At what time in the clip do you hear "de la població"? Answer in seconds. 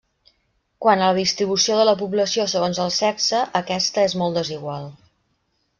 1.81-2.47